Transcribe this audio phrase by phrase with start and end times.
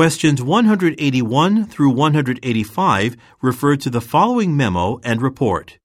[0.00, 5.76] Questions 181 through 185 refer to the following memo and report.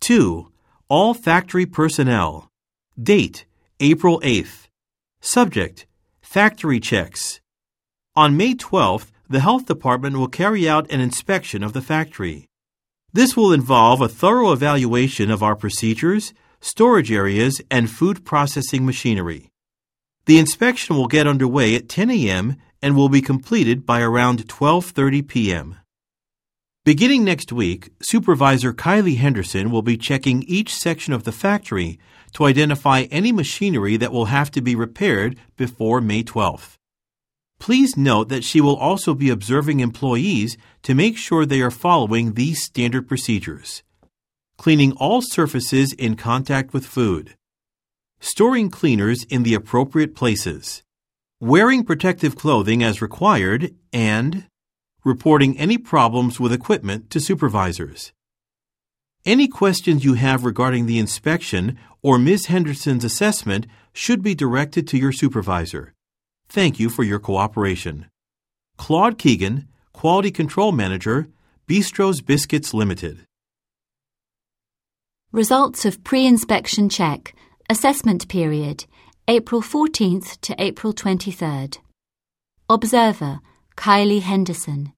[0.00, 0.50] 2.
[0.88, 2.50] All factory personnel.
[3.00, 3.44] Date
[3.78, 4.66] April 8th.
[5.20, 5.86] Subject
[6.22, 7.40] Factory checks.
[8.16, 12.48] On May 12th, the Health Department will carry out an inspection of the factory.
[13.12, 19.52] This will involve a thorough evaluation of our procedures, storage areas, and food processing machinery.
[20.26, 22.56] The inspection will get underway at 10 a.m.
[22.84, 25.76] and will be completed by around 12:30 p.m.
[26.84, 31.98] Beginning next week, Supervisor Kylie Henderson will be checking each section of the factory
[32.34, 36.76] to identify any machinery that will have to be repaired before May 12th.
[37.58, 42.34] Please note that she will also be observing employees to make sure they are following
[42.34, 43.82] these standard procedures.
[44.58, 47.34] Cleaning all surfaces in contact with food
[48.20, 50.83] storing cleaners in the appropriate places,
[51.44, 54.46] wearing protective clothing as required, and
[55.04, 58.14] reporting any problems with equipment to supervisors.
[59.26, 62.46] Any questions you have regarding the inspection or Ms.
[62.46, 65.92] Henderson's assessment should be directed to your supervisor.
[66.48, 68.06] Thank you for your cooperation.
[68.78, 71.28] Claude Keegan, Quality Control Manager,
[71.66, 73.26] Bistro's Biscuits Limited.
[75.30, 77.34] Results of pre-inspection check
[77.68, 78.86] Assessment period
[79.26, 81.78] April 14th to April 23rd.
[82.68, 83.40] Observer
[83.74, 84.92] Kylie Henderson.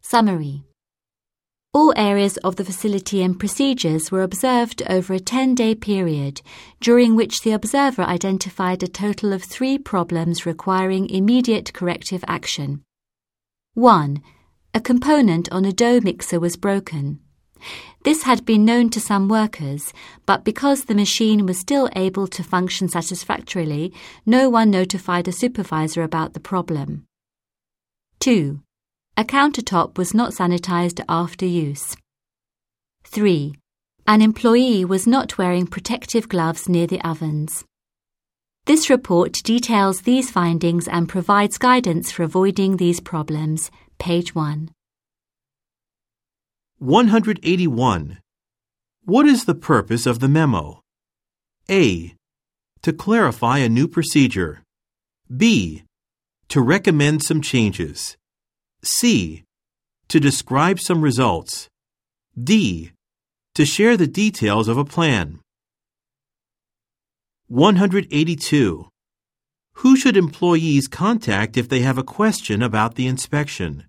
[0.00, 0.64] Summary
[1.72, 6.42] All areas of the facility and procedures were observed over a 10 day period,
[6.80, 12.82] during which the observer identified a total of three problems requiring immediate corrective action.
[13.74, 14.20] 1.
[14.74, 17.20] A component on a dough mixer was broken.
[18.04, 19.92] This had been known to some workers,
[20.26, 23.92] but because the machine was still able to function satisfactorily,
[24.26, 27.04] no one notified a supervisor about the problem.
[28.20, 28.60] 2.
[29.16, 31.96] A countertop was not sanitized after use.
[33.04, 33.54] 3.
[34.06, 37.64] An employee was not wearing protective gloves near the ovens.
[38.64, 43.70] This report details these findings and provides guidance for avoiding these problems.
[43.98, 44.70] Page 1.
[46.82, 48.18] 181.
[49.04, 50.80] What is the purpose of the memo?
[51.70, 52.16] A.
[52.82, 54.64] To clarify a new procedure.
[55.30, 55.84] B.
[56.48, 58.16] To recommend some changes.
[58.82, 59.44] C.
[60.08, 61.68] To describe some results.
[62.36, 62.90] D.
[63.54, 65.38] To share the details of a plan.
[67.46, 68.88] 182.
[69.74, 73.86] Who should employees contact if they have a question about the inspection?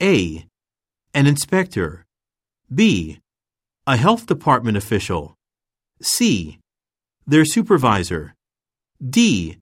[0.00, 0.46] A
[1.16, 2.04] an inspector.
[2.72, 3.20] B.
[3.86, 5.34] A health department official.
[6.02, 6.58] C.
[7.26, 8.34] Their supervisor.
[9.00, 9.56] D.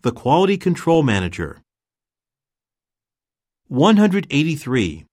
[0.00, 1.58] The quality control manager.
[3.68, 5.04] 183.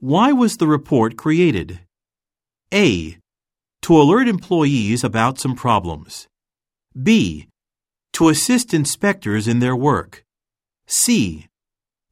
[0.00, 1.80] Why was the report created?
[2.72, 3.18] A.
[3.82, 6.28] To alert employees about some problems.
[6.96, 7.48] B.
[8.14, 10.24] To assist inspectors in their work.
[10.86, 11.48] C.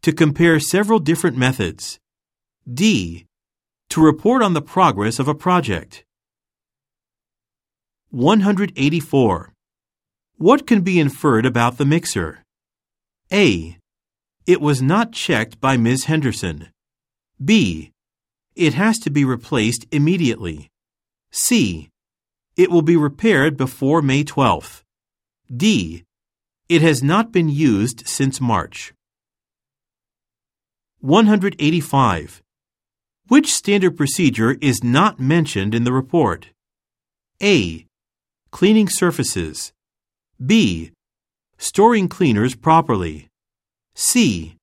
[0.03, 1.99] To compare several different methods.
[2.71, 3.27] D.
[3.89, 6.05] To report on the progress of a project.
[8.11, 9.53] 184.
[10.37, 12.45] What can be inferred about the mixer?
[13.33, 13.79] A.
[14.47, 16.05] It was not checked by Ms.
[16.05, 16.69] Henderson.
[17.45, 17.91] B.
[18.55, 20.71] It has to be replaced immediately.
[21.33, 21.89] C.
[22.57, 24.83] It will be repaired before May 12th.
[25.55, 26.05] D.
[26.69, 28.95] It has not been used since March.
[31.01, 32.41] 185.
[33.33, 36.51] Which standard procedure is not mentioned in the report?
[37.43, 37.87] A.
[38.51, 39.73] Cleaning surfaces.
[40.37, 40.91] B.
[41.57, 43.31] Storing cleaners properly.
[43.95, 44.57] C.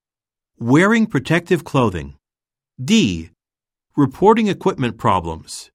[0.60, 2.14] Wearing protective clothing.
[2.80, 3.32] D.
[3.96, 5.72] Reporting equipment problems.